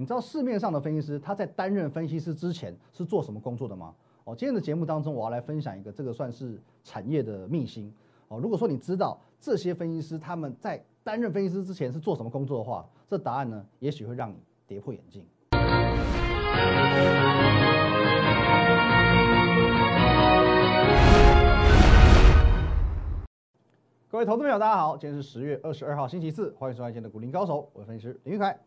[0.00, 3.94] 你知道市面上的分析师他在担任分析师之前是做什么工作的吗？
[4.24, 7.92] 哦，今天的节目当中，我要来分享一个这个算是产业的秘辛
[8.28, 8.38] 哦。
[8.40, 14.36] 如果说你知道这些分析师他们在担任分析师之前是做什么工作的话，这答案呢，也许会让你
[14.66, 15.22] 跌破眼镜。
[24.08, 28.58] 各位投资朋友，大家好，今天是十月二十二号，星期四，欢迎收看今天的股林高手，我是分析师林玉凯。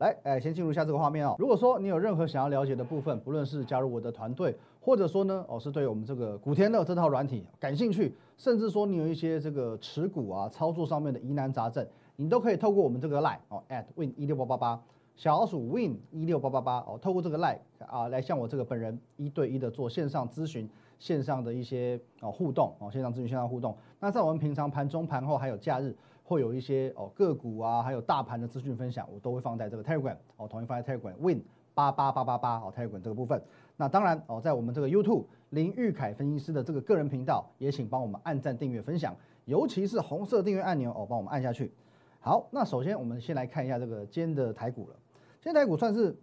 [0.00, 1.36] 来，哎，先进入一下这个画面哦。
[1.38, 14.82] 如果说你有任何想要了解的部分，不论是加入我的团队，或者说呢，哦，是对我们这个古天乐这套软体感兴趣，甚至说你有一些这个持股啊、操作上面的疑难杂症，你都可以透过我们这个 line 哦，at win 一六八八八，
[15.16, 20.66] 小老鼠 win 一六八八八哦，透过这个 line 啊，来向我这个本人一对一的做线上咨询、
[20.98, 23.76] 线上的一些哦互动哦，线上咨询、线上互动。
[24.00, 25.94] 那在我们平常盘中、盘后还有假日。
[26.30, 31.42] 会有一些哦个股啊，还有大盘的资讯分享，我都会放在这个 Telegram 哦，统一放在 Telegram Win
[31.74, 33.42] 八八八八八哦 Telegram 这个部分。
[33.76, 39.12] 那当然哦，在我们这个 YouTube 林玉凯分析师的这个个人频道，也请帮我们按赞、订阅、分享，
[39.44, 41.72] 尤其是红色订阅按钮哦，帮我们按下去。
[42.20, 44.94] 好，那首先我们先来看一下这个今天的台股了。
[45.40, 46.16] 今天台股算是，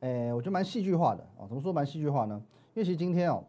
[0.00, 1.46] 诶，我觉得蛮戏剧化的哦。
[1.46, 2.42] 怎么说蛮戏剧化呢？
[2.72, 3.44] 因为其实今天哦，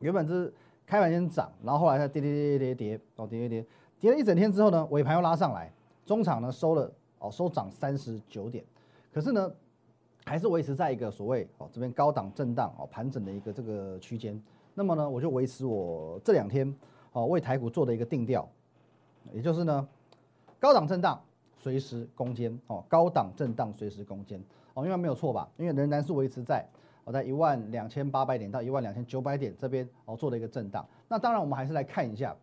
[0.00, 0.52] 原本是
[0.84, 3.66] 开盘先涨，然后后来它跌跌跌跌跌哦，跌跌跌。
[4.02, 5.72] 跌了一整天之后呢，尾盘又拉上来，
[6.04, 8.64] 中场呢收了哦，收涨三十九点，
[9.12, 9.48] 可是呢，
[10.24, 14.42] 还是维持在一个所谓哦这边高档震荡哦盘整的一个这个区间。
[14.74, 16.74] 那么呢，我就维持我这两天
[17.12, 18.44] 哦为台股做的一个定调，
[19.32, 19.88] 也就是呢
[20.58, 21.22] 高档震荡
[21.56, 24.42] 随时攻坚哦，高档震荡随时攻坚
[24.74, 25.48] 哦，因为没有错吧？
[25.56, 26.66] 因为仍然是维持在
[27.04, 30.84] 我在一万两千八百点到一万两千九百点这边哦做的一个震荡。
[31.06, 32.34] 那当然我们还是来看一下。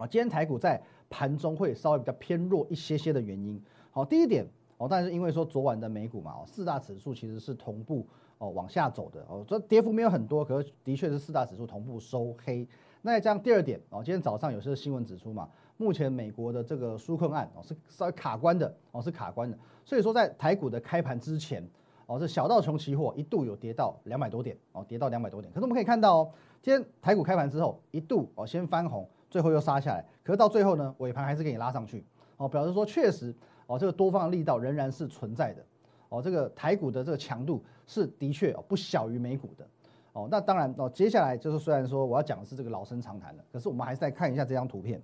[0.00, 4.46] 啊，今天台股在盘中会稍微比较偏弱一些些的原因，好，第一点
[4.78, 8.06] 哦，但是因为说昨晚的美股嘛，哦，四大指数其实是同步
[8.38, 12.66] 哦往下走的哦，这跌幅没有很多，可是的确是四大指数同步收黑。
[13.02, 15.46] 那再加上第二点哦，今天早上有些新闻指出嘛，
[15.76, 21.62] 目前美国的这个纾困案哦是稍微卡关的哦，是卡关的，所以说在台股的开盘之前
[22.06, 26.30] 哦，这小道琼期货一度有跌到两百多点哦，跌到两百多点，可是我们可以看到哦，
[26.62, 29.06] 今天台股开盘之后一度哦先翻红。
[29.30, 32.04] 最后又杀下来，可是到最后呢，尾盘还是给你拉上去，
[32.36, 33.32] 哦，表示说确实，
[33.66, 35.64] 哦，这个多方力道仍然是存在的，
[36.08, 39.64] 哦，这个台股的这个强度是的确哦不小于美股的，
[40.12, 45.00] 哦，那当然哦，接下来就是虽然说我要讲的是这个老生常谈了，可是我们还是再看一下这张图片，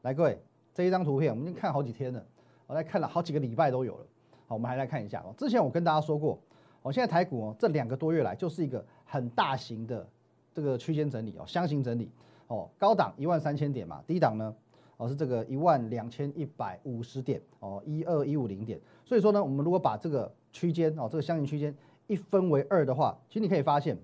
[0.00, 0.42] 来各位，
[0.72, 2.24] 这一张图片我们已经看好几天了，
[2.66, 4.06] 我来看了好几个礼拜都有了，
[4.46, 6.38] 好，我们还来看一下哦，之前我跟大家说过，
[6.80, 10.08] 哦，现在台股哦这两个多月来就是一个很大型的
[10.54, 12.10] 这个区间整理哦，箱型整理。
[12.52, 14.54] 哦，高档一万三千点嘛，低档呢，
[14.98, 18.78] 哦是这个一万两千一百五十点，哦一二一五零点。
[19.06, 21.74] 所以说呢，我们如果把这个区间哦，这个箱型区间
[22.08, 23.96] 一分为二的话，其实你可以发现，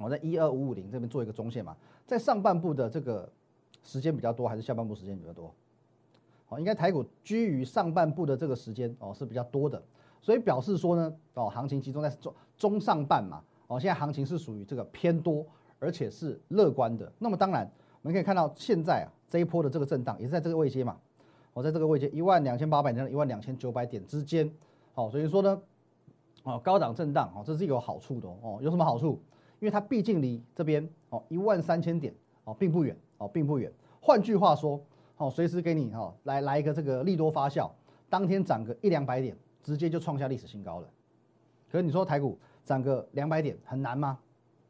[0.00, 3.30] 我在一二五五零这边做一个中线嘛，在上半部的这个
[3.84, 5.54] 时间比较多，还是下半部时间比较多？
[6.48, 9.80] 哦，应该台股居于上半部的这个时间哦是比较多的，
[10.20, 15.46] 所以表示说呢，哦行情集中在中中上半嘛，哦现在行情是属于这个偏多。
[15.78, 17.12] 而且是乐观的。
[17.18, 17.70] 那么当然，
[18.02, 20.96] 我们可以看到现在啊这一波的这个震荡也是在这个位阶嘛。
[21.52, 24.50] 我在这个位阶一万两千八百点到一万两千九百点之间。
[24.92, 25.60] 好，所以说呢，
[26.44, 28.58] 哦高档震荡哦，这是有好处的哦。
[28.62, 29.20] 有什么好处？
[29.60, 33.72] 因为它毕竟离这边哦一万三千点哦并不远哦并不远。
[34.00, 34.80] 换句话说，
[35.16, 37.68] 哦随时给你哈来来一个这个利多发酵，
[38.08, 40.88] 当天涨个一两百点，直接就创下历史新高了。
[41.70, 44.18] 可是你说台股涨个两百点很难吗？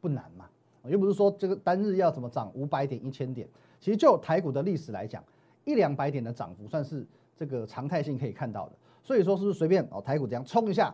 [0.01, 0.49] 不难嘛。
[0.85, 3.47] 又不是说这个单日要怎么涨五百点、一千点，
[3.79, 5.23] 其实就台股的历史来讲，
[5.65, 8.75] 一两百点的涨幅算是这个常态性可以看到的。
[9.03, 10.93] 所以说是不是随便哦，台股这样冲一下，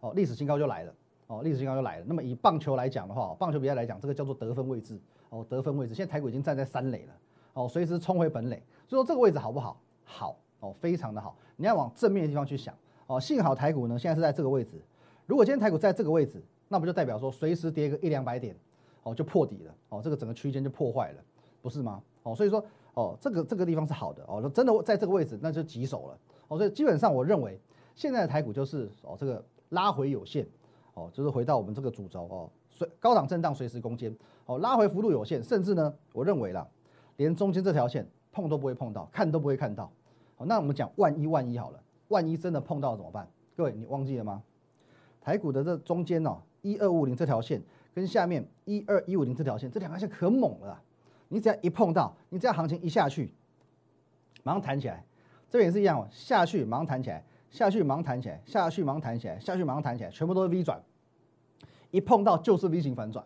[0.00, 0.94] 哦，历史新高就来了，
[1.26, 2.04] 哦，历史新高就来了。
[2.06, 4.98] 那么以棒球来讲的话，棒球比赛来讲，这个叫做得分位置，
[5.30, 5.94] 哦，得分位置。
[5.94, 7.12] 现在台股已经站在三垒了，
[7.54, 8.62] 哦，随时冲回本垒。
[8.86, 9.80] 所以说这个位置好不好？
[10.04, 11.36] 好，哦，非常的好。
[11.56, 12.74] 你要往正面的地方去想，
[13.06, 14.80] 哦，幸好台股呢现在是在这个位置。
[15.26, 18.54] 如果今天台股在这个位置，那不就代表说随时跌个一两百点？
[19.02, 21.22] 哦，就破底了哦，这个整个区间就破坏了，
[21.62, 22.02] 不是吗？
[22.22, 22.62] 哦，所以说
[22.94, 26.18] 哦，这个这个地方是好的哦，真的在这个位置那就棘手了
[26.48, 27.58] 哦，所以基本上我认为
[27.94, 30.46] 现在的台股就是哦，这个拉回有限
[30.94, 34.14] 哦，就是回到我们这个主轴哦，随高档震荡随时攻坚
[34.46, 36.66] 哦，拉回幅度有限，甚至呢，我认为啦，
[37.16, 39.90] 连中间这条线碰都不会碰到，看都不会看到。
[40.36, 43.28] 好，那我们讲万一万一好了，万一真的碰到怎么办？
[43.56, 44.42] 各位你忘记了吗？
[45.20, 47.62] 台股的这中间哦，一二五零这条线。
[47.98, 50.80] 跟下面一二一五零这条线，这两条线可猛了。
[51.28, 53.34] 你只要一碰到，你只要行情一下去，
[54.44, 55.04] 马上弹起来。
[55.50, 60.80] 这边也是一样，下去马上弹起来，下去马上弹起来，下去马上弹起来，下去马上弹起来，全部都是 V 转，
[61.90, 63.24] 一碰到就是 V 型反转。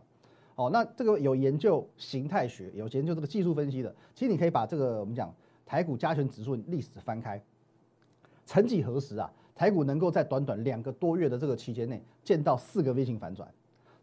[0.55, 5.33] 哦，那这个有研究形态学，有研究这个技术分析的，其实你可以把这个我们讲
[5.67, 7.43] 台股加权指数历史翻开，
[8.47, 13.49] 曾几何时啊，台股能够在短短两个多月的这个期间内见到四个 V 型反转，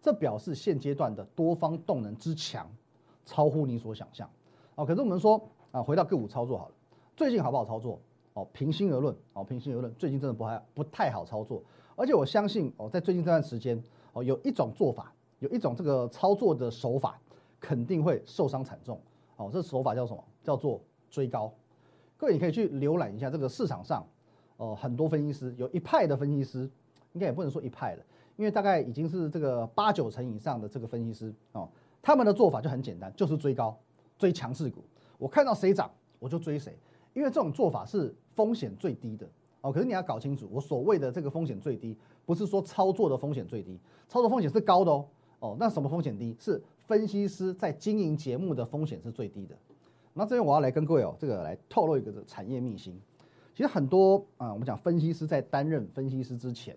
[0.01, 2.69] 这表示现阶段的多方动能之强，
[3.25, 4.29] 超乎你所想象。
[4.75, 5.41] 哦，可是我们说
[5.71, 6.75] 啊，回到个股操作好了，
[7.15, 7.99] 最近好不好操作？
[8.33, 11.63] 哦，平心而论，哦，平心而论，最近真的不太不太好操作，
[11.95, 13.81] 而且我相信哦，在最近这段时间，
[14.13, 15.13] 哦，有一种做法。
[15.39, 17.17] 有一种这个操作的手法，
[17.61, 18.99] 肯定会受伤惨重。
[19.37, 20.21] 哦，这手法叫什么？
[20.43, 21.49] 叫做追高。
[22.17, 24.05] 各位，你可以去浏览一下这个市场上，
[24.57, 26.69] 哦，很多分析师，有一派的分析师，
[27.13, 28.03] 应该也不能说一派了，
[28.39, 31.67] 因为大概已经是这个八九成以上的这个分析师哦，
[32.01, 33.77] 他们的做法就很简单，就是追高，
[34.17, 34.81] 追强势股。
[35.17, 36.73] 我看到谁涨，我就追谁，
[37.13, 39.27] 因为这种做法是风险最低的。
[39.59, 43.77] 哦，可是你要搞清楚，我所谓的这个风险最低，不是说操作的风险最低，
[44.07, 45.05] 操作风险是高的哦。
[45.41, 46.33] 哦，那什么风险低？
[46.39, 49.55] 是分析师在经营节目的风险是最低的。
[50.13, 52.97] 那这边我要来跟各位哦，这个来透露一个产业秘辛。
[53.53, 56.73] 其实很多啊，我们讲分析师在担任分析师之前，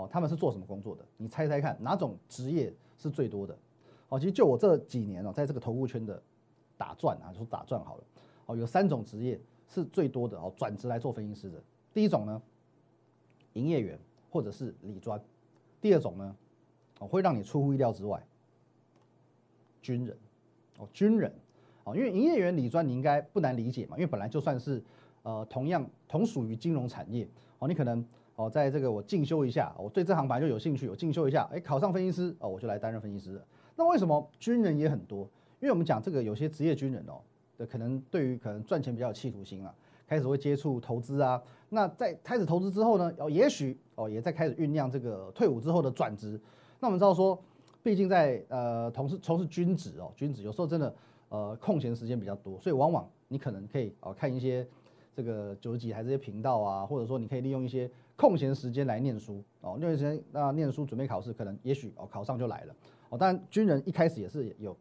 [0.00, 1.04] 哦，他们是做什么工作的？
[1.16, 3.56] 你猜猜看，哪种职业是最多的？
[4.08, 6.20] 哦，其实就我这几年哦，在这个投顾圈的
[6.76, 8.04] 打转啊，说打转好了。
[8.46, 11.62] 哦，有三种职业是最多的哦，转职来做分析师的。
[11.92, 12.42] 第一种呢，
[13.52, 13.98] 营业员
[14.30, 15.20] 或者是理专。
[15.80, 16.36] 第二种呢？
[16.98, 18.22] 哦，会让你出乎意料之外。
[19.80, 20.16] 军人，
[20.78, 21.32] 哦，军人，
[21.84, 24.82] 哦，因为营业员、理专你应该不难理解嘛，因为本来就算是
[25.22, 27.26] 呃同样同属于金融产业，
[27.58, 28.04] 哦，你可能
[28.40, 33.38] 哦在这个我进修一下，我对这行本来就有兴趣，我进修一下，哎，考上分析师，哦，我就来担任分析师。
[33.76, 35.28] 那为什么军人也很多？
[35.60, 37.20] 因为我们讲这个有些职业军人哦，
[37.58, 39.74] 对可能对于可能赚钱比较有企图心啊，
[40.06, 46.40] 开始会接触投资啊，那在开始投资之后呢，哦，也许哦也在开始酝酿这个退伍之后的转职。
[46.78, 47.38] 那我们知道说，
[47.82, 50.94] 毕竟在呃从事从事军职哦，军职有时候真的
[51.28, 54.66] 呃空闲时间比较多，所以往往你可能可以哦看一些
[55.14, 57.90] 这个九十几台这些频道啊，或者说你可以利用一些
[58.20, 62.74] 空闲时间来念书哦，那段时间那念书准备考试，可能也许哦考上就来了
[63.08, 63.16] 哦。
[63.16, 64.76] 当然军人一开始也是有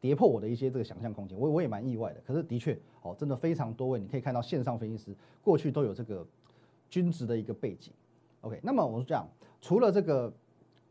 [0.00, 2.20] 跌破我的一些这个想象空间，我我也蛮意外的。
[2.24, 6.24] 可是的确哦，真的非常多位，你可以看到线上分析师过去都有这个
[6.88, 7.92] 军职的一个背景。
[8.42, 9.28] OK，那么我是这样，
[9.60, 10.32] 除了这个。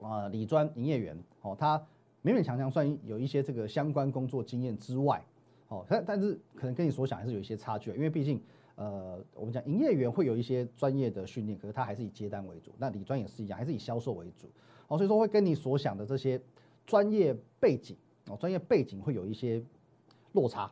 [0.01, 1.79] 啊，理专营业员哦，他
[2.21, 5.23] 勉勉强强算有一些这个相关工作经验之外，
[5.67, 8.41] 哦，但但是可能跟你所想还是有一些差距，因为毕竟
[8.75, 14.47] 呃，我们讲营业员会有一些专业的训练，可是他还是以接单为主，那理专也是一样，还是以销售为主，
[14.87, 16.39] 哦，所以说会跟你所想的这些
[16.85, 17.95] 专业背景
[18.27, 19.63] 哦，专业背景会有一些
[20.33, 20.71] 落差，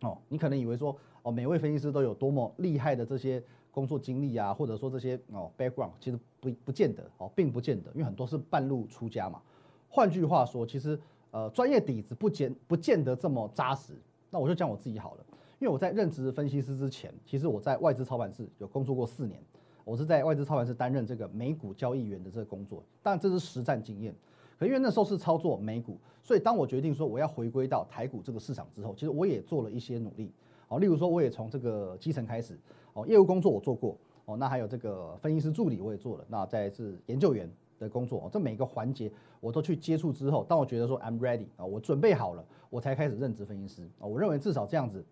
[0.00, 3.42] 哦，你可能以为说哦，每位分析师都有多么厉害的这些。
[3.74, 9.42] 工作经历啊，或者说这些哦，background 其实不不见得哦，并不见得，因为很多是半路出家嘛。
[9.88, 10.96] 换句话说，其实
[11.34, 13.92] 呃，专业底子不见不见得这么扎实。
[14.30, 15.24] 那我就讲我自己好了，
[15.58, 19.42] 因为我在任职分析师之前，其实我在外资操盘室有工作过四年，
[19.84, 24.14] 我是在外资操盘室担任这个美股交易员的这个工作，但这是实战经验。
[24.56, 30.30] 可因为那时候是操作美股，所以当我决定说我要回归到台股这个市场之后，其实我也做了一些努力。
[30.68, 32.56] 哦，例如说我也从这个基层开始。
[32.92, 44.06] 哦，业务工作我做过，哦，那还有这个分析师助理我也做了，那再是研究员的工作，哦，这每个环节我都去接触之后，当我觉得说 I'm ready 啊，我准备好了，我才开始任职分析师啊。
[44.06, 45.04] 我认为至少这样子，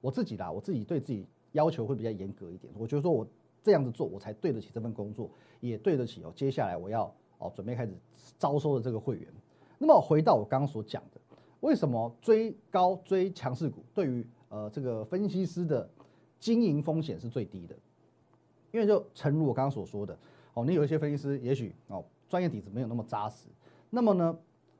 [0.00, 2.72] 我自己啦，我自己对自己要求会比较严格一点。
[2.76, 3.26] 我觉得说我
[3.62, 7.92] 这样子做，我才对得起这份工作，也对得起哦，接下来我要哦准备开始
[8.38, 9.28] 招收的这个会员。
[9.78, 11.20] 那么回到我刚刚所讲的，
[11.60, 15.88] 为什么追高追强势股对于呃这个分析师的？
[16.40, 17.74] 经营风险是最低的，
[18.70, 20.16] 因为就诚如我刚刚所说的，
[20.58, 23.46] 哦，你有一些分析师，也许哦专业底子没有那么扎实，
[23.90, 24.36] 那么呢，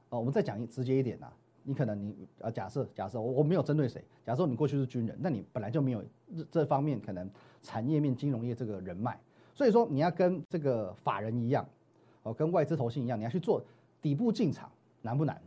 [0.08, 1.30] 哦，我们再讲一直接一点呐，
[1.62, 6.02] 你可能你呃假设假设我我没有针对谁，假设你过去是军人，那你本来就没有
[6.50, 7.30] 这方面可能
[7.62, 9.16] 产业面金融业这个人脉，
[9.54, 11.64] 所以说你要跟这个法人一样，
[12.24, 13.62] 哦，跟外资投信一样，你要去做
[14.02, 14.68] 底部进场，
[15.02, 15.40] 难不难？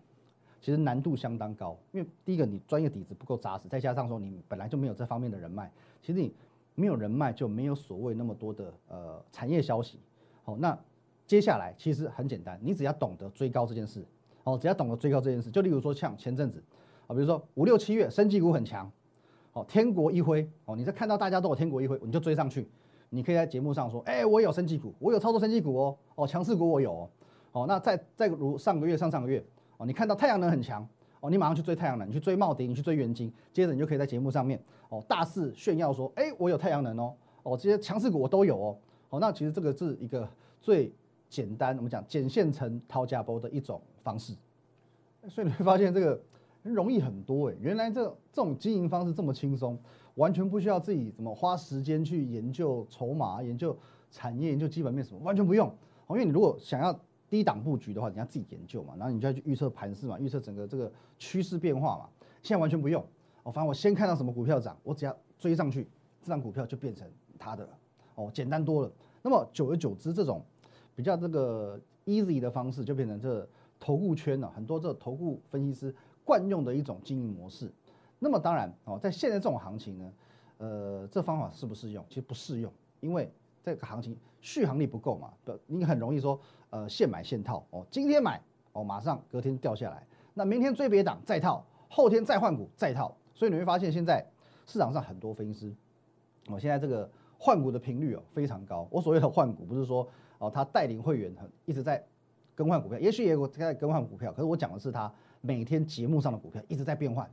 [0.61, 5.69] 其实难度相当高，因为第一个你专业底子不够扎实，再加上说你本来就没有这方面的人脉，
[6.01, 6.33] 其实你
[6.75, 9.99] 没有人脉就没有所谓那么多的呃产业消息。
[10.43, 10.77] 好，那
[11.27, 14.05] 接下来其实很简单，你只要懂得追高这件事，
[14.43, 16.61] 哦，只要懂得追高这件事，就例如说像前阵子
[17.07, 18.91] 啊，比如说五六七月升绩股很强，
[19.53, 22.69] 哦，天国一辉，哦，你在看到大家都有天国一辉，你就追上去，
[23.09, 27.09] 你可以在节目上说，哎，我有升绩股，我有操作升绩股哦，哦，强势股我有哦，
[27.51, 29.43] 哦，那再再如上个月上上个月。
[29.77, 30.87] 哦，你看到太阳能很强，
[31.21, 38.77] 哦，你马上去追太阳能，你去追茂迪，你去追元晶，接着你就可以在节目上面，哦，大肆炫耀说，哎，我有太阳能哦，哦，这些强势股我都有哦，
[39.11, 40.27] 哦，那其实这个是一个
[40.59, 40.91] 最
[41.29, 44.33] 简单，我们讲简线成掏价波的一种方式。
[45.29, 46.19] 所以你会发现这个
[46.63, 49.77] 容易很多哎，原来这这种经营方式这么轻松，
[50.15, 53.77] 完全不需要自己怎么花时间去研究筹码、研究
[54.09, 55.67] 产业、研究基本面什么，完全不用。
[56.07, 56.97] 哦因为你如果想要
[57.29, 62.09] 低档布局的话，你要自己研究嘛，然后你就要去预测盘势嘛，预测整个这个趋势变化嘛。
[62.41, 63.01] 现在完全不用，
[63.43, 65.87] 哦，反正我先看到什么股票涨，我只要追上去，
[66.21, 67.69] 这张股票就变成它的了，
[68.15, 68.91] 哦，简单多了。
[69.21, 70.43] 那么久而久之，这种
[70.95, 73.47] 比较这个 easy 的方式，就变成这
[73.79, 77.71] 投顾圈了很多这投顾分析师惯用的一种经营模式。
[78.17, 80.13] 那么当然哦，在现在这种行情呢，
[80.57, 82.03] 呃，这方法适不适用？
[82.09, 83.31] 其实不适用，因为
[83.63, 86.39] 这个行情续航力不够嘛，不，你很容易说，
[86.71, 88.41] 呃，现买现套哦，今天买
[88.73, 94.25] 哦，马上隔天掉下来，那明天追别档再套，后天再换股再套，所以你会发现现在
[94.65, 95.75] 市场上很多分析师，
[96.47, 97.07] 哦，现在这个。
[97.43, 98.87] 换股的频率哦非常高。
[98.91, 100.07] 我所谓的换股，不是说
[100.37, 102.01] 哦他带领会员很一直在
[102.53, 107.27] 更换股票，也许也有在更换股票，可是我讲的是他每天节目上的股票一直在变换，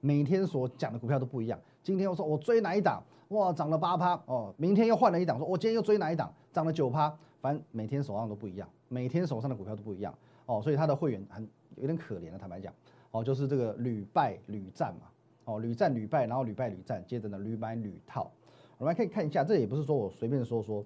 [0.00, 1.60] 每天所讲的股票都不一样。
[1.82, 10.16] 今天我说我追哪一档，哇涨了八趴哦，明天又换了一档，说我今天又追哪一档，涨了九趴，反正每天手上都不一样，每天手上的股票都不一样
[10.46, 12.72] 哦，所以他的会员很有点可怜的，坦白讲
[13.10, 15.08] 哦，就是这个屡败屡战嘛，
[15.44, 18.30] 哦屡战屡败，然后屡败屡战，接着呢屡买屡套。
[18.78, 20.84] 我们可以看一下，这也不是说我随便说说，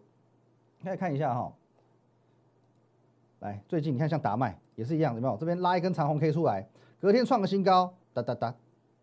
[0.82, 1.52] 可以看一下哈。
[3.40, 5.37] 来，最近你看像达麦也是一样，有没有？
[5.37, 6.66] 这边拉一根长红 K 出来，
[7.00, 8.54] 隔天创个新高，哒哒哒，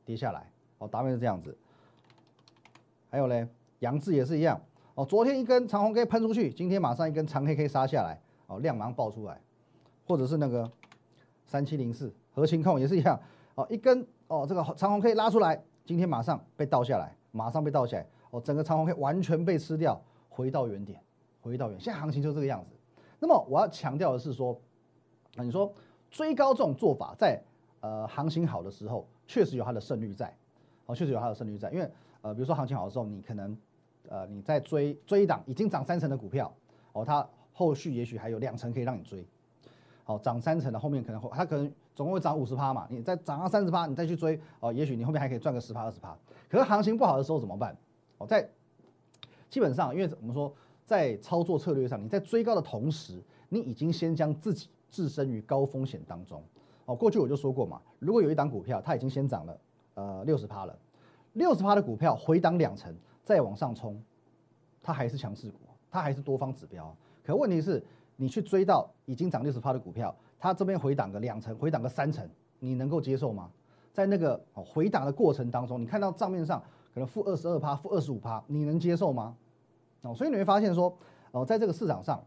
[0.06, 0.52] 跌下来。
[0.80, 1.56] 哦，达麦是这样子。
[3.10, 3.48] 还有嘞，
[3.80, 4.60] 杨志也是一样。
[4.96, 9.40] 哦，昨天一根长红 K 喷出去，今天马上一根长黑 K 杀下来，哦，量芒爆出来。
[10.08, 10.68] 或者是那个
[11.46, 13.20] 三七零四核心控也是一样。
[13.54, 18.08] 哦，一根哦这个长红 K 拉出来，今天马上被倒下来，马上被倒下来。
[18.32, 21.02] 哦，整个长虹可以完全被吃掉，回到原点，
[21.42, 21.80] 回到原。
[21.80, 22.76] 现在行情就这个样子。
[23.20, 24.54] 那么我要强调的是说，
[25.36, 25.74] 啊，你说
[26.12, 27.42] 追高这种做法，在
[27.82, 30.34] 呃行情好的时候，确实有它的胜率在，
[30.86, 31.70] 哦，确实有它的胜率在。
[31.72, 31.90] 因为
[32.22, 33.58] 呃，比如说行情好的时候，你可能
[34.08, 36.54] 呃你在追追一档已经涨三成的股票，
[36.94, 39.26] 哦，它后续也许还有两成可以让你追。
[40.04, 46.18] 好，涨三成的后面可能它可能总共会涨五十趴嘛，你再涨到三十趴，你再去追，哦，也许你后面还可以赚个十趴二十趴。
[46.48, 47.76] 可是行情不好的时候怎么办？
[48.20, 48.48] 哦，在
[49.50, 50.54] 基本上，因为我们说
[50.86, 56.44] 在操作策略上，你在追高的同时，你已经先将自己置身于高风险当中。
[56.86, 59.60] 哦，过去我就说过嘛，如果有一档股票它已经先涨了
[59.96, 60.78] 呃六十趴了，
[61.34, 64.00] 六十趴的股票回档两成再往上冲，
[64.84, 65.60] 它还是强势股，
[65.90, 66.96] 它还是多方指标。
[67.24, 67.84] 可问题是，
[68.18, 72.28] 你去追到已经涨六十趴的股票，它这边回档个两成，回档个三成，
[72.60, 73.50] 你能够接受吗？
[73.94, 76.62] 在那个哦回档的过程当中，你看到账面上。
[76.94, 79.36] 可能负二十二趴，负二十五趴，你能接受吗？
[80.02, 80.98] 哦，所以你会发现说，
[81.32, 82.24] 哦，在这个市场上，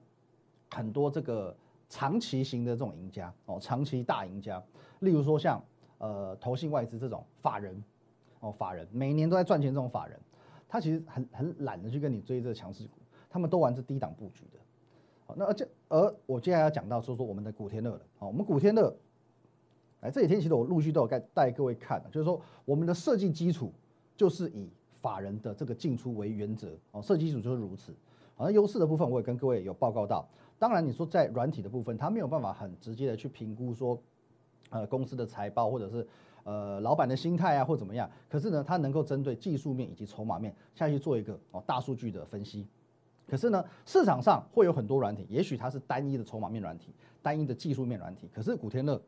[0.70, 1.56] 很多这个
[1.88, 4.62] 长期型的这种赢家，哦，长期大赢家，
[5.00, 5.62] 例如说像
[5.98, 7.82] 呃投信外资这种法人，
[8.40, 10.20] 哦，法人每年都在赚钱这种法人，
[10.68, 12.98] 他其实很很懒得去跟你追这个强势股，
[13.30, 14.58] 他们都玩这低档布局的。
[15.24, 18.94] 好，那而且而我接下来要讲到说说我们的古天乐了，哦，我们古天乐，
[20.02, 23.72] 哎，这几天其实我陆续都有带带各位看，就是说我们的设计基础。
[24.22, 27.92] 就是以法人的这个进出为原则哦，设计基础就是如此。
[28.36, 30.24] 好，那优势的部分我也跟各位有报告到。
[30.60, 34.00] 当然，你说在软体的部分，它没有办法很直接的去评估说，
[34.70, 36.06] 呃，公司的财报或者是
[36.44, 38.08] 呃老板的心态啊或怎么样。
[38.28, 42.64] 可是呢，它能够针对技术面以及筹码面下去做一个哦大数据的分析。
[43.26, 48.30] 可是呢，市场上会有很多软体，也许它是单一的筹码面软体，单一的技术面软体。
[48.32, 49.02] 可是古天乐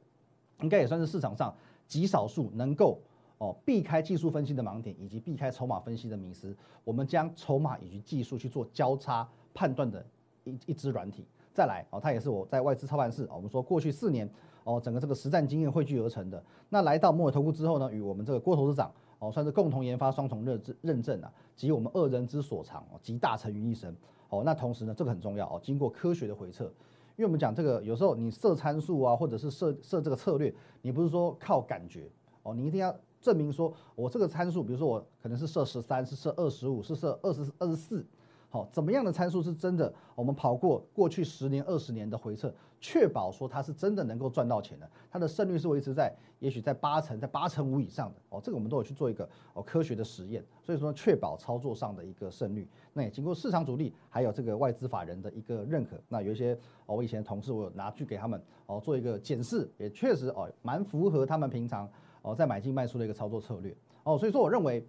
[0.60, 1.54] 应该也算是市场上
[1.86, 3.00] 极少数能够。
[3.38, 10.04] 哦，避开技术分析的盲点，以及避开筹码分析的迷失，我们将筹码以及技术去做交叉判断的
[10.44, 11.26] 一一支软体。
[11.52, 14.28] 再来，哦，它也是我在外资操盘室，我们说过去四年，
[14.64, 16.42] 哦，整个这个实战经验汇聚而成的。
[16.68, 23.94] 那来到摩尔投顾之后呢，与我们这个郭投资长，哦，算是共同研发双重认证认证啊，集我们二人之所长，哦，集大成于一身。
[24.30, 32.08] 哦，那同时呢，这个很重要哦，经过科学的回测，因为我们讲这个有时候你设参数啊，或者是设设这个策略，你不是说靠感觉，
[32.42, 32.94] 哦，你一定要。
[33.24, 38.04] 证明说，我这个参数，比如说我可能是设十三，是设二十五，是设二十二十四，
[38.50, 39.90] 好，怎么样的参数是真的？
[40.14, 52.68] 我们跑过过去十年、二十年的回测，确保说它是真的能够赚到钱的，它的胜率是维持在也许在八成，在八成五以上的哦，这个我们都有去做一个哦科学的实验，所以说确保操作上的一个胜率。
[52.92, 56.52] 那也经过市场主力还有这个外资法人的一个认可，那有一些
[56.84, 61.88] 哦，我以前同事我有拿去给他们哦做一个检视，也确实哦蛮符合他们平常。
[62.24, 64.82] 哦，在买进卖出的一个操作策略哦，所以说我认为，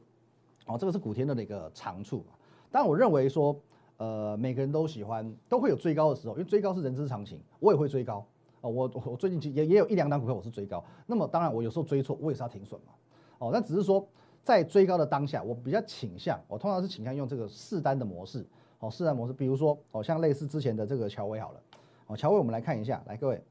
[0.67, 2.25] 哦，这个是古天乐的一个长处。
[2.71, 3.53] 但我认为说，
[3.97, 8.25] 呃，每个人都喜欢，都会有追高的时候，因为追高是人之常情，我也会追高
[8.61, 8.69] 哦。
[8.69, 12.93] 我我最近其实也也有一两档股票我是追高，那么当然我有时候追错，我也是要停损嘛。
[13.37, 14.07] 哦，那只是说
[14.41, 18.45] 在追高的当下，我比较倾向，我通常是倾向用这个试单的模式。
[18.79, 21.61] 哦，试单模式，比如说哦，像类似之前的这个乔威好了。
[22.07, 23.41] 哦，乔威我们来看一下，来各位，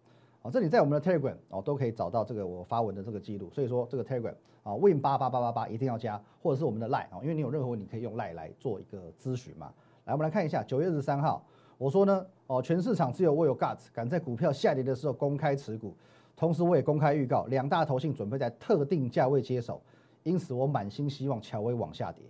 [0.45, 9.73] 哦，这里在我们的 Telegram 哦都可以找到这个我发文的这个记录，所以说这个 Telegram 啊，Win 八八八八八一定要加，或者是我们的 Line 啊，因为你有任何问题可以用 Line 来做一个咨询嘛。
[10.05, 11.43] 来，我们来看一下九月二十三号，
[11.79, 15.97] 我说呢，哦，全市场只有我有 guts 敢在股票下跌的时候公开持股，
[16.37, 19.81] 同时我也公开预告两大头信准备在特定价位接手，
[20.25, 22.23] 因此我满心希望乔威往下跌。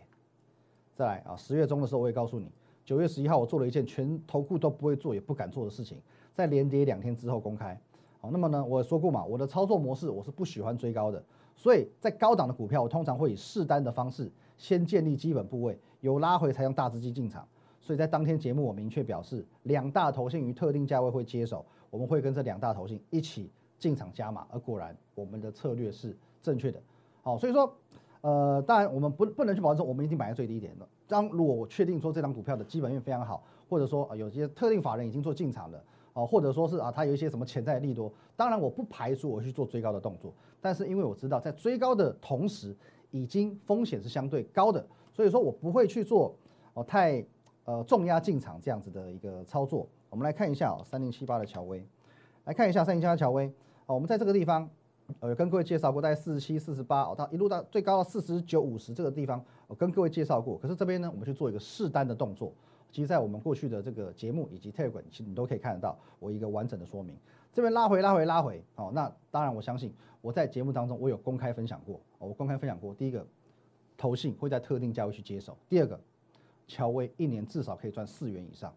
[0.94, 2.48] 再来啊，十月中的时候我也告诉你，
[2.84, 6.00] 九月十一号我做了一件全投顾都不会做也不敢做的事情，
[6.32, 7.76] 在连跌两天之后公开。
[8.32, 11.22] 那么呢，我说过嘛，我的操作模式我是不喜欢追高的，
[11.56, 17.46] 所以在高档的股票我通常会以试单的方式先建立基本部位，有拉回才用大资金进场。
[17.80, 24.46] 所以在当天节目，我明确表示，两大头信于特定价位会接手，我们会跟这两大头信一起进场加码。
[24.50, 26.80] 而果然，我们的策略是正确的。
[27.22, 27.70] 好，所以说，
[28.22, 30.88] 呃，当然我们不不能去保证说我们一定买在最低点的。
[31.06, 40.32] 当如果我确定说这张股票的基本面非常好，或者说有些特定法人已经做进场了，哦，或者说是啊，它有一些什么潜在的利多，当然我不排除我去做追高的动作。
[40.60, 42.74] 但是因为我知道在追高的同时，
[43.10, 46.34] 已经风险是相对高的，所以说我不会去做
[46.72, 47.24] 哦太。
[47.66, 51.82] 呃，重压进场这样子的一个操作，我们来看一下哦，三零七八的乔威，
[52.44, 53.46] 来看一下三零七八乔威
[53.86, 54.68] 哦，我们在这个地方，
[55.20, 60.58] 呃，跟各位介绍过，大概四十七、四十八哦，到一路到最高到四十九、五十这个地方，我跟各位介绍过。
[60.58, 62.52] 可是这边呢，我们去做一个试单的动作，
[62.94, 67.18] 其实，在我们过去的这个节目以及 Telegram，其实你都可以看得到我一个完整的说明。
[67.52, 73.26] 这边拉回、拉回、拉回，哦，那当然我相信我在节目当中我有公开分享过，我公开分享过，第一个，
[73.96, 76.00] 投信会在特定价位去接手，第二个。
[76.66, 78.72] 乔威一年至少可以赚四元以上，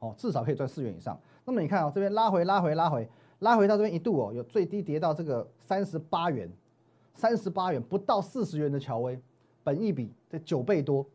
[0.00, 1.16] 哦，至少可以赚四元以上。
[1.44, 6.50] 那么你看啊，这边拉回拉回拉回拉回到这边一度哦，有最低跌到这个三十八元，
[7.14, 9.16] 三十八元不到四十元的乔威，
[9.62, 11.06] 本一比这九倍多，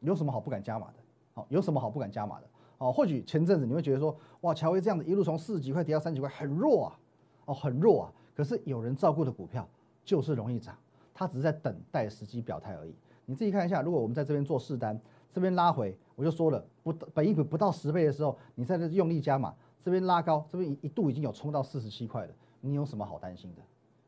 [0.00, 1.01] 有什么好不敢加码的？
[1.32, 2.46] 好，有什么好不敢加码的？
[2.78, 6.98] 哦，或许前阵子你会觉得说，哇，乔威这样子一路从四十几块跌到三十几块，很弱啊，
[7.46, 8.12] 哦，很弱啊。
[8.34, 9.68] 可是有人照顾的股票
[10.04, 10.76] 就是容易涨，
[11.14, 12.94] 它只是在等待时机表态而已。
[13.24, 15.00] 你自己看一下，如果我们在这边做试单。
[15.34, 23.62] 这边拉回，我就说了，不本一股不到十倍的时候，你在这用力加码，这边拉高，这边一一度已经有冲到四十七块了，你有什么好担心的？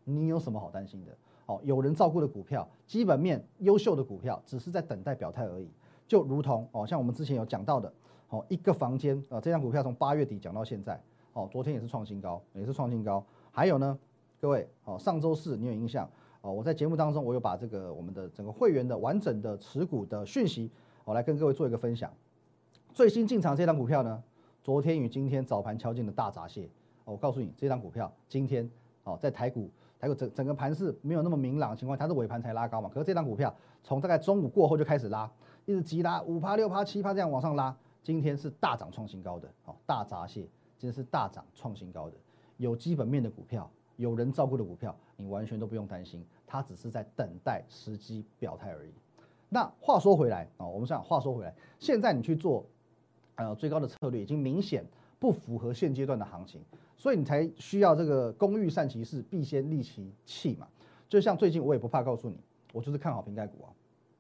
[0.05, 1.17] 你有什么好担心的？
[1.47, 5.71] 哦，有人照顾的股票，基本面优秀的股票，只是在等待表态而已。
[6.07, 7.93] 就如同哦，像我们之前有讲到的，
[8.29, 11.01] 哦，一个房间啊，这张股票从八月底讲到现在，
[11.33, 13.25] 哦，昨天也是创新高，也是创新高。
[13.51, 13.99] 还有呢，
[14.41, 16.09] 各位，哦，上周四你有印象？
[16.43, 20.71] 哦，我在节目当中，我有把这个我们的整个会员的完整的持股的讯息。
[21.05, 22.13] 我来跟各位做一个分享，
[22.93, 24.23] 最新进场这张股票呢，
[24.63, 26.69] 昨天与今天早盘敲进的大闸蟹。
[27.05, 28.71] 我告诉你，这张股票今天
[29.05, 32.91] 哦，在台股台股整整个盘势没有那么明朗的情况，它是尾盘才拉高嘛。
[32.93, 35.31] 可是这张股票从大概中午过后就开始拉，
[35.67, 39.49] 一直急拉五趴六趴七趴这样往上拉，今天是大涨创新高的。
[39.65, 40.43] 哦，大闸蟹
[40.79, 42.17] 今天是大涨创新高的，
[42.59, 48.91] 有基本面的股票，有人照顾的股票，你完全都不用担心，它只是在等待时机表态而已。
[49.49, 52.67] 那话说回来啊，我们想话说回来，现在你去做，
[53.37, 54.85] 呃，最高的策略已经明显
[55.19, 56.61] 不符合现阶段的行情，
[56.97, 60.69] 所以你才需要这个工欲善其事，必先利其器嘛。
[61.09, 62.37] 就像最近我也不怕告诉你，
[62.73, 63.71] 我就是看好瓶盖股啊，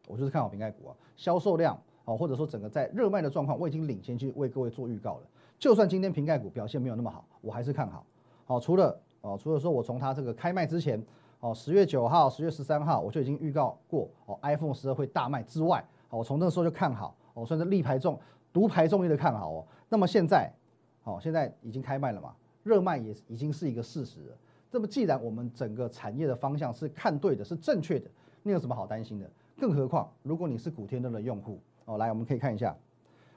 [0.06, 5.22] 我就是看好瓶盖股啊，销售量哦，或者说整个在热卖的状况，我已经领先去为各位做预告了。
[5.58, 8.04] 就算今天瓶盖股表现没有那么好，我还是看好。
[8.44, 11.02] 好，除了哦，除了说我从它这个开卖之前。
[11.40, 18.18] 哦，十月九号、十月十三号，我就已经预告过哦，iPhone 十二会大卖之外，哦，我从那时候就看好，哦，算是力排众、
[18.50, 19.66] 独排众议的看好哦。
[19.90, 20.50] 那么现在，
[21.02, 24.36] 哦，现在已经开卖了嘛，热卖也已经是一个事实了。
[24.70, 28.08] 那么既然我们整个产业的方向是看对的，是正确的，
[28.42, 29.30] 你有什么好担心的？
[29.58, 32.76] 更何况，如果你是古天乐的用户，哦，来，我们可以看一下，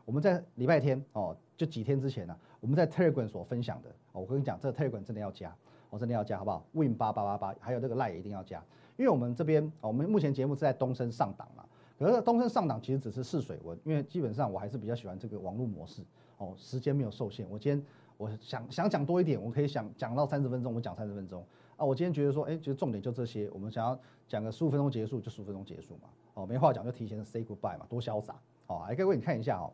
[0.05, 5.55] 我们在礼拜天，哦，就几天之前呢，我们在 Telegram 所分享的，哦，我跟你讲，这个 Telegram 真的要加。
[5.89, 8.61] 我真的要加好不好？Win 八八八八，还有这个赖也一定要加，
[8.97, 11.63] 因为我们这边，我们目前节目是在东升上档嘛。
[11.97, 16.03] 可是东升上档其实只是试水温，因为基本上我还是比较喜欢这个网络模式
[16.39, 17.49] 哦，时间没有受限。
[17.49, 17.81] 我今天
[18.17, 21.41] 我想想讲多一点，我可以想讲到三十分钟，我讲三十分钟
[21.77, 21.85] 啊。
[21.85, 26.09] 我今天觉得说，哎，觉得重点就这些，我们想要讲个十五分钟结束就十五分钟结束嘛。
[26.33, 28.35] 哦，没话讲就提前 say goodbye 嘛，多潇洒
[28.67, 28.85] 哦。
[28.87, 29.71] 来，各位你看一下哦，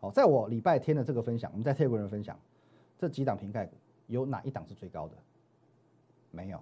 [0.00, 2.38] 哦，在我礼拜天的这个分享，我们在 Telegram 分享
[2.98, 3.72] 这几档瓶盖股，
[4.06, 5.16] 有哪一档是最高的？
[6.30, 6.60] 没有，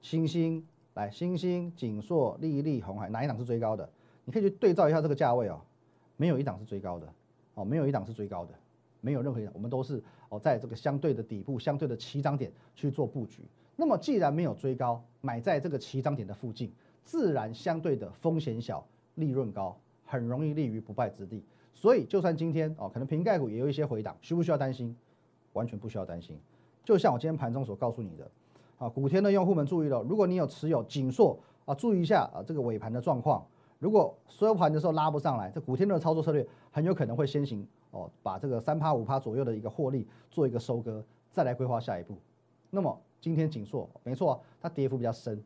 [0.00, 3.88] 星星来，星星、锦硕、丽丽、红海，哪一档是最高的？
[4.24, 5.60] 你可以去对照一下这个价位哦，
[6.16, 7.06] 没有一档是最高的
[7.54, 8.54] 哦，没有一档是最高的，
[9.00, 13.42] 没有任何一档，我们都是哦在这个相对的底部、相对的起涨点去做布局。
[13.76, 18.84] 那么既然没有追高，买在这个起涨点的附近，自然相对的风险小，
[19.16, 21.42] 利润高，很容易立于不败之地。
[21.74, 24.94] 所以就算今天哦，可能瓶盖股也有一些回档，需不需要担心？
[25.54, 26.38] 完全不需要担心。
[26.84, 28.30] 就像我今天盘中所告诉你的，
[28.78, 33.44] 啊，古天的用户们注意了，如果你有持有锦硕啊，注意一下啊这个尾盘的状况。
[33.78, 42.16] 如果收盘的时候拉不上来，这古天的操作策略很有可能会先行哦，把这个三趴五趴左右的一个获利做一个收割，再来规划下一步。
[42.70, 45.40] 那么今天锦硕没错，它跌幅比较深，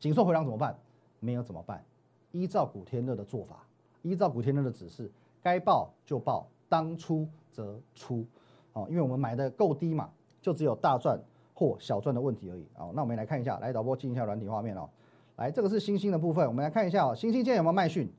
[0.00, 0.76] 锦硕回档怎么办？
[1.20, 1.84] 没有怎么办？
[2.32, 3.66] 依照古天乐的做法，
[4.00, 5.10] 依照古天乐的指示，
[5.42, 8.24] 该报就报，当出则出。
[8.72, 10.08] 哦，因为我们买的够低嘛，
[10.40, 11.20] 就只有大赚
[11.52, 12.66] 或小赚的问题而已。
[12.76, 14.88] 哦，那我们来看一下，来导播进一下软体画面哦。
[15.36, 17.14] 来，这个是星星的部分，我们来看一下哦。
[17.14, 18.10] 星星今天有没有卖讯？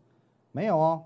[0.52, 1.04] 没有哦，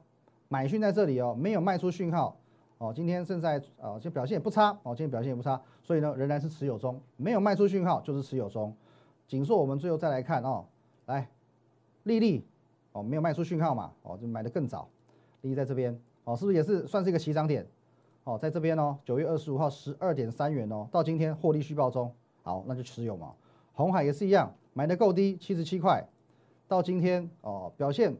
[0.49, 2.37] 买讯在这里哦，没有卖出讯号
[2.77, 2.93] 哦。
[2.95, 8.73] 今天正在呃，就表现也不差哦，今天表现也不差，所以呢，仍然是持有中，没有卖出讯号就是持有中。
[9.27, 10.65] 锦硕我们最后再来看哦，
[11.05, 11.27] 来，
[12.03, 12.45] 丽丽
[12.91, 14.87] 哦，没有卖出讯号嘛，哦，就买的更早，
[15.41, 17.65] 丽丽在这边哦，是不是也是算是一个起涨点？
[18.23, 23.33] 哦，在这边哦，九月二十五号十二点三元哦，到今天获利续报中，好，那就持有嘛。
[23.73, 24.53] 红海也是一样。
[24.75, 26.03] 买的够低，七十七块，
[26.67, 28.11] 到今天哦，表现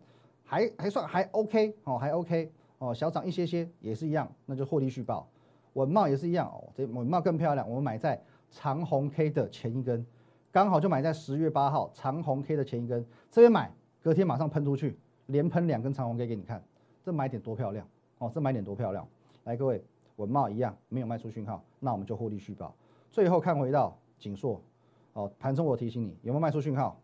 [0.45, 2.51] 还还算还 OK 哦，还 OK
[2.83, 5.25] 哦，小涨一些些也是一样，那就获利续报。
[5.71, 10.05] 稳茂也是一样哦，这稳茂更漂亮，我们买在长红 K 的前一根，
[10.51, 16.61] 刚好就买在十月八号长红 K 的前一根，这边买，隔天马上喷出去，连喷两根长红 K 给你看，
[17.01, 19.07] 这买点多漂亮哦，这买点多漂亮。
[19.45, 19.81] 来，各位
[20.17, 22.75] 稳茂一样没有卖出讯号，那我们就获利续报。
[23.09, 24.61] 最后看回到锦硕。
[25.13, 26.99] 哦，盘中我提醒你，有没有卖出讯号？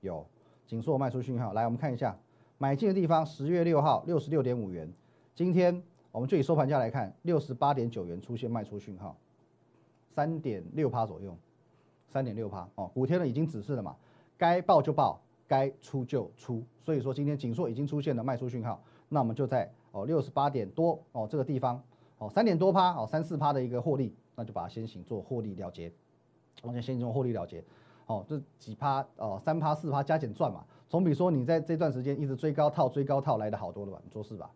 [0.00, 0.26] 有，
[0.66, 1.54] 紧缩卖出讯号。
[1.54, 2.14] 来，我们看一下
[2.62, 4.86] 买进的地方，十月六号六十六点五元。
[5.34, 9.16] 今天我们就以收盘价来看，六十八点九元出现卖出讯号，
[10.10, 11.34] 三点六趴左右，
[12.06, 12.68] 三点六趴。
[12.74, 13.96] 哦，古天乐已经指示了嘛，
[14.36, 16.62] 该报就报，该出就出。
[16.82, 21.82] 所以说今天紧缩已经出现了卖出讯号，那我们就在哦六十八点多哦这个地方
[22.18, 25.90] 哦三点多趴哦三四趴的一个获利，那就把它先行做获利了结。
[26.60, 27.64] 我们先行做获利了结，
[28.10, 34.00] 哦，这几趴哦，三趴四趴加减赚嘛，总比说你在这段时间一直追高套追高套来的好多了吧？
[34.02, 34.50] 你做事吧，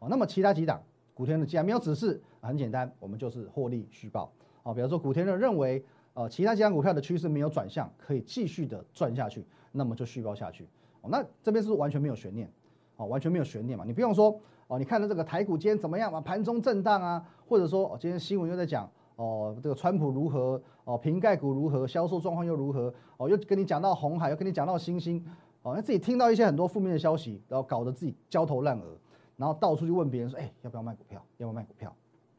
[0.00, 0.82] 哦，那么其他几档
[1.14, 4.32] 古天乐既然没有指示，很简单，我们就是获利续报，
[4.64, 10.64] 哦，比方说古天乐认为呃其他几档股票的趋势没有转向，可以继续的赚下去，那么就续报下去，
[11.02, 12.50] 哦，那这边是完全没有悬念，
[12.96, 16.20] 哦，完全没有悬念嘛，你不用说哦，你看到这个台股今天怎么样嘛？
[16.20, 18.90] 盘中震荡啊，或者说哦今天新闻又在讲。
[19.16, 20.60] 哦，这个川普如何？
[20.84, 21.86] 哦，瓶盖股如何？
[21.86, 22.92] 销售状况又如何？
[23.16, 25.24] 哦，又跟你讲到红海，又跟你讲到星星，
[25.62, 28.96] 哦，那自己听到一些很多负面的消息，然后搞得自己焦头烂额，
[29.36, 31.20] 然后到处去问别人说，哎，要不要卖股票？
[31.38, 31.94] 要不要卖股票？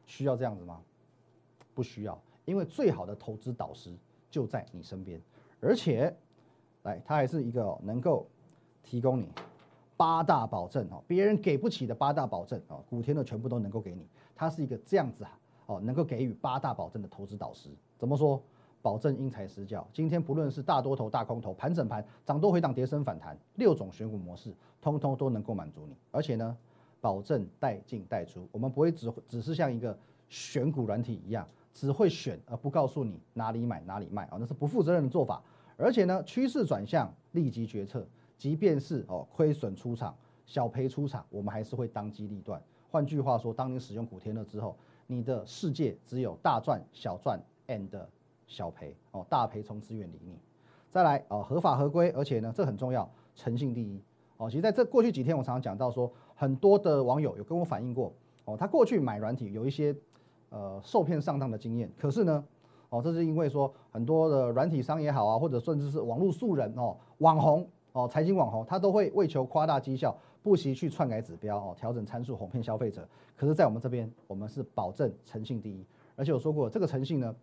[0.06, 0.80] 需要这样子吗？
[1.74, 3.92] 不需要，因为最好的投资导师
[4.30, 5.20] 就在你身边，
[5.60, 6.16] 而且，
[6.84, 8.26] 来，他还是一个能够
[8.82, 9.28] 提供你
[9.96, 15.38] 八大保证哦，别人给不起的八大保证哦，古天乐全部都能够给你，他是一个这样子啊。
[15.68, 18.42] 哦，能够给予八大保证的投资导师，怎么说？
[18.80, 19.86] 保证因材施教。
[19.92, 25.96] 今天不论是大多头、大空头、盘整盘、涨多回档、跌升反弹，六种选股模式，通通都能够满足你。
[26.10, 26.56] 而且呢，
[27.00, 35.42] 保证带进带出，我们不会只只是像一个选股软体一样，只会选而不告诉你哪里买哪里卖啊，那是不负责任的做法。
[35.76, 38.06] 而且呢，趋势转向立即决策，
[38.38, 42.62] 即便是哦亏损出场、小赔出场，我们还是会当机立断。
[42.90, 44.74] 换句话说，当你使用古天乐之后。
[45.10, 47.88] 你的世界只有大赚小赚 and
[48.46, 50.38] 小赔哦，大赔从此远离你。
[50.90, 54.00] 再来哦，合法合规，而且呢，这很重要，诚信第一
[54.36, 54.50] 哦。
[54.50, 58.12] 其实在这过去几天，我常常讲到说，很多的网友有跟我反映过
[58.44, 59.96] 哦，他过去买软体有一些
[60.50, 61.90] 呃受骗上当的经验。
[61.98, 62.44] 可是呢，
[62.90, 70.14] 哦，这是因为说很多的软体商也好啊，或者甚至是网络素人哦，网红哦，财经网红，他都会为求夸大绩效。
[70.48, 73.06] 不惜去篡改指标哦，调整参数哄骗消费者。
[73.36, 75.84] 可是，在我们这边，我们是保证诚信第一。
[76.16, 77.36] 而且我说过，这个诚信呢，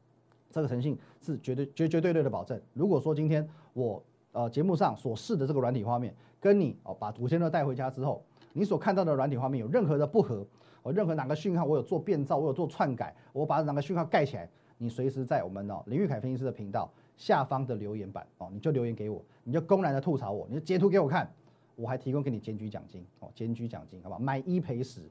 [0.50, 2.60] 这个诚信是绝对绝绝对对的保证。
[2.74, 10.44] 如果说今天我呃节目上所试的这个软体画面，跟你哦把五千乐带回家之后，你所看到的软体画面有任何的不合，
[10.82, 21.32] 哦任何哪个讯号我有做变造，我有做篡改，我把哪个讯号盖起来，你随时在我们哦林玉凯分析师的频道下方的留言板哦，你就留言给我，你就公然的吐槽我，你就截图给我看。
[21.76, 24.18] 我还提供给你检举奖金哦，检举奖金，好吧？
[24.18, 25.02] 买一赔十，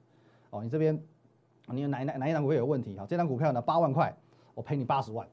[0.51, 0.99] 哦，你这边，
[1.69, 2.97] 你哪哪哪一档股票有问题？
[2.97, 4.15] 哈，这张股票呢八万块，
[4.55, 5.29] 我赔你八十万，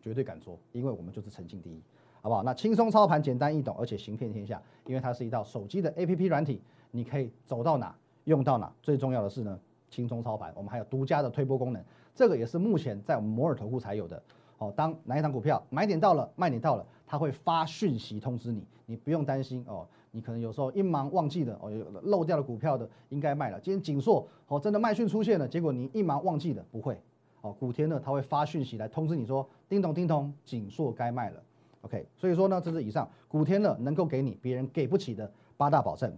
[0.00, 1.80] 绝对敢做，因为我们就是诚信第一，
[2.20, 2.42] 好不好？
[2.42, 7.94] 那轻松操盘，简单易懂，而且行骗天下，因为它是一道手机的 APP 软体，你可以走到哪
[8.24, 8.72] 用到哪。
[8.82, 9.58] 最重要的是呢，
[9.90, 11.80] 轻松操盘，我们还有独家的推波功能，
[12.14, 14.20] 这个也是目前在我们摩尔投顾才有的。
[14.58, 19.86] 哦，当哪一档股票买点到了，卖点到了，它会发讯息通知你，你不用担心哦。
[20.18, 21.70] 你可能有时候一忙忘记了哦，
[22.02, 23.60] 漏掉了股票的应该卖了。
[23.60, 27.00] 今天锦硕哦，真的卖讯出现了，结果你一忙忘记了，不会
[27.40, 27.54] 哦。
[27.60, 31.40] 古天呢，他会发讯息来通知你说，叮咚叮咚，锦硕该卖了。
[31.82, 36.12] OK，所以说呢，这是以上古天乐能够给你别人给不起的八大保证。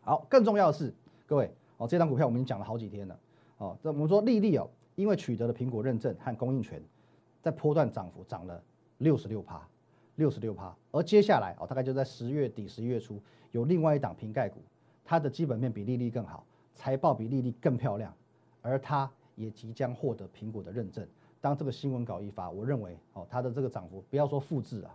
[0.00, 0.90] 好，更重要的是，
[1.26, 3.18] 各位哦，这张股票我们已经讲了好几天了
[3.58, 3.76] 哦。
[3.82, 6.82] 这我们说丽丽哦，因为取得了苹果认证和供应权，
[7.42, 8.62] 在波段涨幅涨了
[8.96, 9.60] 六十六趴，
[10.20, 10.76] 六十六趴。
[10.92, 13.18] 而接下来哦，大概就在十月底、十一月初，
[13.52, 14.60] 有另外一档瓶盖股，
[15.02, 18.14] 它的基本面比丽丽更好，财报比丽丽更漂亮，
[18.60, 21.06] 而它也即将获得苹果的认证。
[21.40, 24.94] 当这个新闻稿一发，我认为哦，它的这个涨幅不要说复制啊，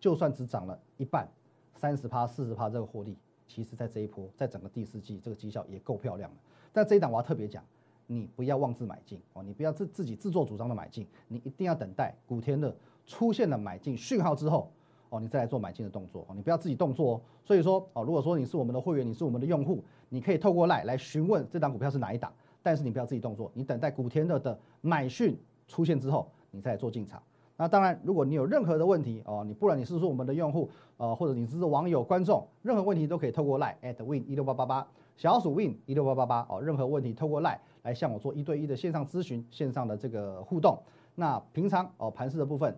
[0.00, 1.28] 就算只涨了一半，
[1.76, 3.16] 三十趴、四十趴这个获利。
[3.46, 6.36] 其实，在这一波，在整个第四季，这个绩效也够漂亮了。
[6.72, 7.62] 但这一档我要特别讲，
[8.06, 12.74] 你不要妄自买进哦，你不要自自己自作主张的买进，你一定要等待古天乐
[13.06, 14.70] 出现了买进讯号之后
[15.10, 17.20] 哦，你再来做买进的动作哦，你不要自己动作哦。
[17.44, 25.38] 所以说哦，如果说你是我们的会员，你是我们的用户，你可以透过赖来询问这档股票是哪一档，但是你不要自己动作，你等待古天乐的买讯
[25.68, 27.22] 出现之后，你再做进场。
[27.56, 34.86] 那当然，如果你有任何的问题哦，你不然你是说我们的用户，呃，或者你是网友观众，任何问题都可以透过 line at win 一六八八八
[35.16, 40.76] 小鼠 win 一六八八八哦，任何问题透过 line 来向我做一对一的线上咨询、线上的这个互动。
[41.14, 42.76] 那平常哦盘市的部分，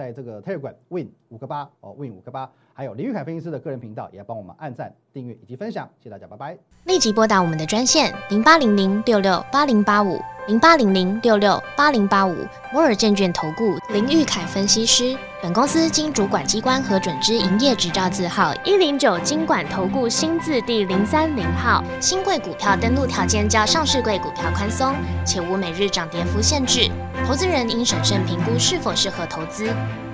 [0.00, 6.56] 在这个 Telegram win 五个八哦 win 五个八，还有林玉凯分析师的个人频道，也要帮我们按赞、订阅以及分享，谢谢大家，拜拜。
[6.84, 10.18] 立即拨打我们的专线零八零零六六八零八五。
[10.46, 12.34] 零八零零六六八零八五
[12.72, 21.84] 摩尔证券投顾林玉凯分析师，本公司经主管机关核准之营业执照字号一零九金管投顾新字第零三零号。
[22.00, 26.90] 新贵股票登录条件较上市贵股票宽松，且无每日涨跌幅限制。
[27.26, 29.68] 投资人应审慎评估是否适合投资。